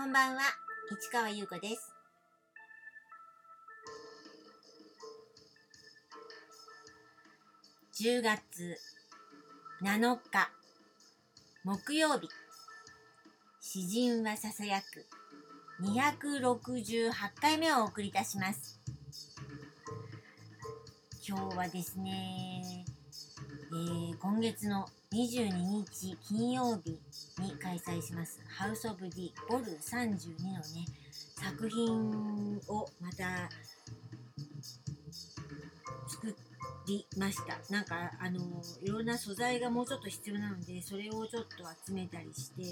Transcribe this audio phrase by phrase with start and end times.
[0.00, 0.42] こんばんは、
[0.92, 1.92] 市川優子です。
[8.00, 8.78] 10月
[9.82, 10.50] 7日
[11.64, 12.28] 木曜日。
[13.60, 15.04] 詩人はささやく。
[15.82, 18.78] 268回目をお送りいたします。
[21.28, 22.84] 今日はですね、
[23.70, 26.98] えー今月の22日金曜日
[27.42, 30.86] に開催しますハウス・オブ・ディ・ボル32のね
[31.36, 33.50] 作品をまた
[36.08, 36.34] 作
[36.86, 37.58] りました。
[37.70, 38.40] なんかあの
[38.82, 41.48] いろんな素材がもうちょっと必要なのでそれをちょっと
[41.86, 42.62] 集めたりして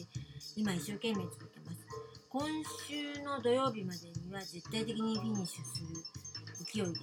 [0.56, 1.78] 今一生懸命作ってます。
[2.30, 2.42] 今
[2.88, 6.25] 週の土曜日までには絶対的にフィニッシュする
[6.76, 7.00] 勢いで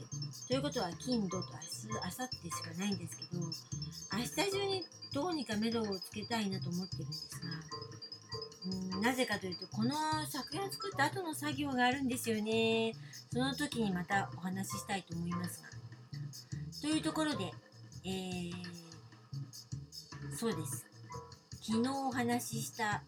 [0.48, 9.92] ということは金土と明日明後日しかないんですけど明日中にどうにか目処をつけたいなと思ってるんですがうんなぜかというとこの
[10.30, 12.94] 作品を作った後の作業があるんですよね。
[13.32, 15.68] その時にまたお話ししたいと思いますが。
[16.82, 17.52] というところで、
[18.06, 18.54] えー、
[20.38, 20.86] そうです。
[21.62, 23.04] 昨日お話しした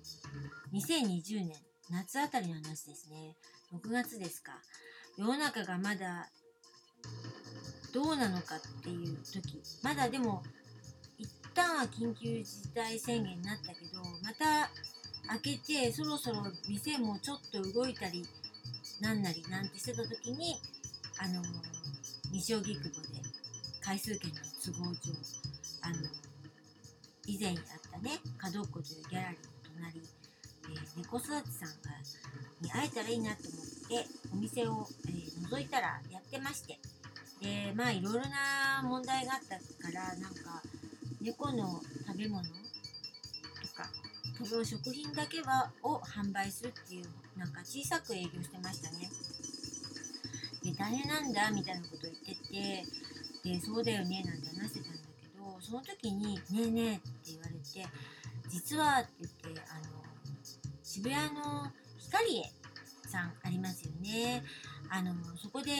[0.73, 1.53] 2020年
[1.89, 3.38] 夏あたりの話ですね。
[3.73, 4.52] 6月ですか。
[5.17, 6.27] 世の中がまだ
[7.95, 10.43] どうなのかっていう時まだでも
[11.17, 14.69] 一旦は緊急事態宣言になったけどまた
[15.41, 18.25] 開けてそろそろ店もちょっと動いたり
[18.99, 20.57] なんなりなんてしてた時に
[21.19, 21.41] あの
[22.33, 22.89] 西荻窪で
[23.81, 25.13] 回数券の都合上
[25.83, 25.95] あの
[27.25, 31.95] 以前にあったね角っこというギャラリーの隣、え猫育ちさんが
[32.59, 36.79] に会えたらいいなと思ってお店を、えー覗いたらやってまして。
[37.45, 40.63] でまあいろいろな問題があったからなんか
[41.21, 42.49] 猫の食べ物と
[43.75, 43.88] か
[44.35, 47.06] 食べ物食品だけはを販売するっていう
[47.38, 49.09] なんか小さく営業してましたね。
[50.63, 52.83] で大変なんだみたいなことを言ってて
[53.44, 57.88] でそうだよねなんて話してたんだけどその時に「ねえねえ」って言われて
[58.50, 59.12] 「実は」って
[59.44, 60.03] 言ってあの
[60.81, 62.51] 渋谷の光栄
[63.07, 64.44] さんありますよね。
[64.89, 65.72] あのそこで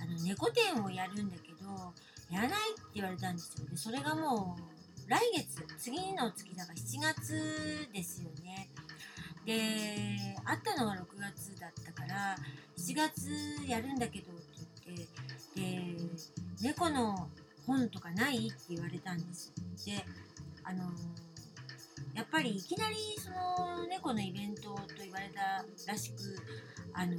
[0.00, 1.94] あの猫店をやるんだけど
[2.30, 3.68] やらないって言われたんですよ。
[3.68, 8.68] でそれがもう来月次の月だから7月ですよね。
[9.44, 12.36] で会ったのが6月だったから
[12.76, 13.30] 7月
[13.66, 14.42] やるんだけどって
[14.86, 17.28] 言ってで猫の
[17.66, 19.52] 本とかないって言われたんです
[19.86, 20.04] で
[20.64, 20.90] あの
[22.14, 26.16] やっぱりいきなりその猫のイベントと言われたらしく
[26.92, 27.14] あの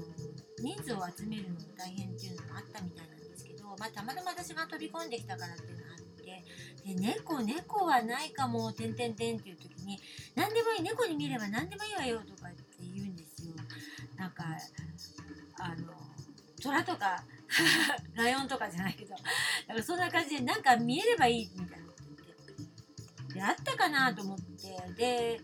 [0.59, 6.43] 人数を集めるのも大変っていうのもあったみたいなんですけど、まあ、たまたま私が飛び込んできたからっていうのがあって
[6.85, 9.99] で猫猫はないかもてんてんてんっていう時に
[10.35, 13.53] 何でもいい猫に見れば何でもいいわよとかって言うんですよ。
[14.17, 14.43] なんか
[15.59, 15.93] あの
[16.61, 17.23] 虎とか
[18.15, 19.15] ライオンとかじゃないけど
[19.67, 21.88] だかそんな感じでなんか見えればいいみたいな。
[23.39, 24.93] であったかなと思って。
[24.97, 25.41] で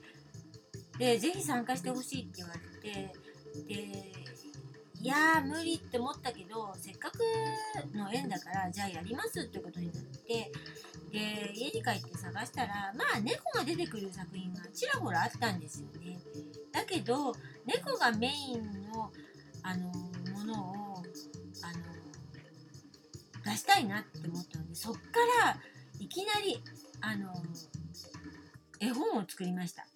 [0.99, 3.13] でぜひ参加してほしいって言われて。
[3.67, 4.25] で
[5.01, 7.19] いやー無理って思ったけどせっかく
[7.95, 10.51] の縁だからじゃあやりますってことになって。
[11.11, 16.19] で家に帰って探したらまあ猫が出てくる作品がちらほらあったんですよね。
[16.73, 17.33] だけど
[17.65, 19.09] 猫がメインの
[19.63, 19.87] あの
[20.33, 20.53] もの
[20.95, 21.05] をあの
[23.45, 24.99] 出したいなって思ったのでそっか
[25.45, 25.57] ら
[25.99, 26.61] いきなり
[26.99, 27.31] あの
[28.85, 29.87] 絵本を作りました。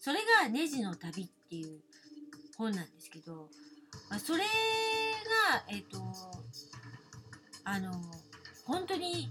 [0.00, 1.80] それが「ネジの旅」っていう
[2.56, 3.50] 本なんですけど
[4.08, 4.46] まあそれが
[5.68, 6.02] えっ、と
[7.64, 7.92] あの
[8.64, 9.30] 本当に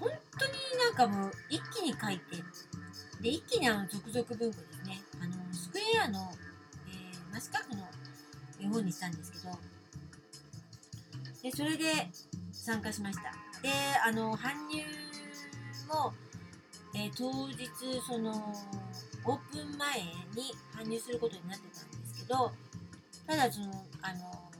[0.00, 2.42] 本当になんかもう一気に書いて
[3.20, 5.02] で一気にあの続々文庫ですね。
[5.20, 6.32] あのスクエアの、
[6.88, 7.86] えー、マスカフの
[8.60, 9.58] 絵本にしたんですけど
[11.42, 12.10] でそれで
[12.52, 13.32] 参加しました。
[13.60, 13.70] で
[14.06, 14.84] あの搬入
[15.88, 17.66] も、ー当日
[18.06, 18.30] その
[19.24, 20.00] オープン前
[20.34, 22.52] に搬入することになってたんですけど
[23.26, 23.66] ただその
[24.02, 24.50] あの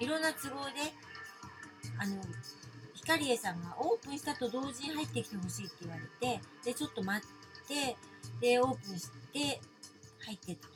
[0.00, 0.92] いろんな都合で
[1.98, 2.22] あの
[2.94, 7.96] 光栄さんがオープンしたと同時に入ってきてほしいって言われてでちょっと待って
[8.40, 9.60] でオープンして
[10.24, 10.68] 入ってた。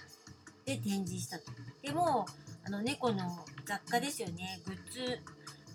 [0.69, 1.45] で展示したと。
[1.83, 2.27] でも
[2.67, 4.61] あの猫の雑貨ですよね。
[4.67, 5.19] グッズ、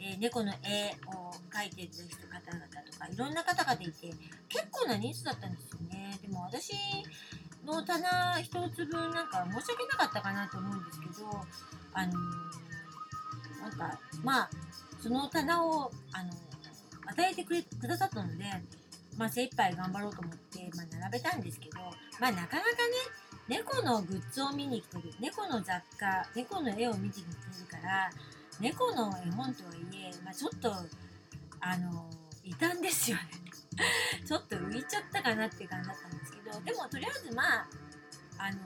[0.04, 4.14] えー猫の絵を描いてる人方々とかいろんな方々いて
[4.50, 6.20] 結構な人数だったんですよね。
[6.22, 6.74] でも私
[7.66, 11.30] の棚一つ分なんか申し訳なかったかなと思うんですけど
[11.94, 12.64] あのー
[13.64, 14.50] なんかまあ
[15.02, 16.32] その棚をあの
[17.08, 18.44] 与えてくれくださったので、
[19.18, 21.80] まあ、精一杯頑張ろうと思って、まあ、並べたんですけど、
[22.20, 22.64] まあ、なかなかね
[23.48, 28.10] 猫のグッズを見に来てる猫の雑貨猫の絵を見てきてるから
[28.60, 30.72] 猫の絵本とはいえ、まあ、ちょっと
[31.60, 32.10] あの
[32.44, 33.24] 異端ですよね
[34.26, 37.68] ちょっと浮いちゃったかなって感じだったんですけどでもとりあえずまあ
[38.38, 38.60] あの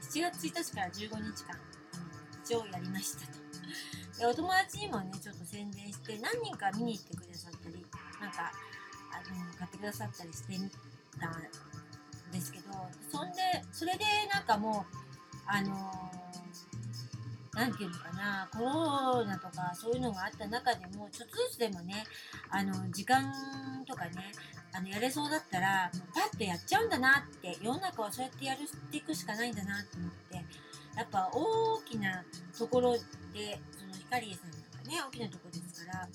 [0.00, 1.58] 7月1日から15日間
[2.44, 3.44] 一応やりましたと。
[4.18, 7.86] でお友達にもねちょっと宣伝して何人か見に行ってくださったり
[8.20, 8.52] なんか
[9.10, 10.70] あの買ってくださったりしてみ
[11.20, 11.42] たん
[12.32, 12.72] ですけど
[13.10, 13.38] そんで
[13.72, 14.96] それでなんかもう
[15.46, 16.23] あの
[17.54, 22.04] 何て言うのかなコロナとかそういうのがあった中でもちょっとずつでもね
[22.50, 23.32] あの時間
[23.86, 24.10] とかね
[24.72, 30.36] あのやれそうだったらもうパッとやっちゃうんだなって世の中はそうやってやるっていくしかないんだなと思って
[30.96, 32.24] やっぱ大きな
[32.58, 32.98] ところで
[33.70, 36.08] その光栄さんなんかね大きなとこですから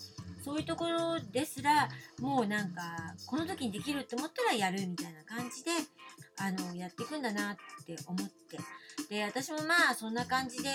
[0.44, 1.90] そういうところですら
[2.20, 2.82] もうなんか
[3.26, 5.72] この時にできるって思ったらやるみたいな感じで
[6.40, 8.58] あのやっていくんだなって思って。
[9.10, 10.70] で私もまあそんな感じで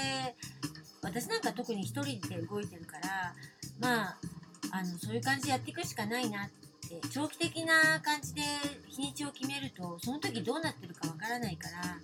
[1.03, 3.35] 私なんか特に一人で動いてるから
[3.79, 4.17] まあ
[4.71, 6.49] あのそういう感じでやっていくしかないなっ
[6.89, 8.43] て長期的な感じで
[8.89, 11.99] 日にちを決めるとその時どうなってるかわからないから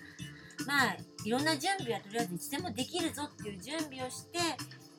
[0.66, 4.38] まあいろんな準備はとりあえずいつでもできるぞっていう準備をして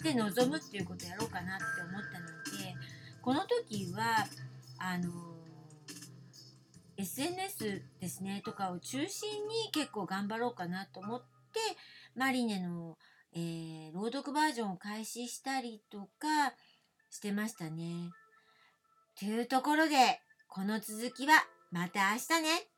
[0.03, 2.25] で臨むっていうことをやろうかなって思ったの
[2.57, 2.75] で
[3.21, 4.25] この時は
[4.79, 5.31] あの
[7.01, 11.59] SNS ですねとかを中心に結構頑張ろうかなと思って
[12.15, 12.98] マリネの、
[13.33, 16.53] えー、朗読バージョンを開始したりとか
[17.09, 18.12] してましたね。
[19.19, 19.95] というところで
[20.48, 21.33] この続きは
[21.71, 22.70] また明日ね。